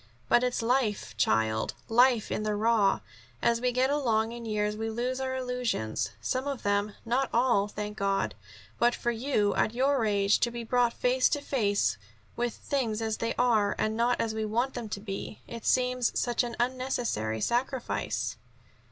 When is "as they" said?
12.99-13.35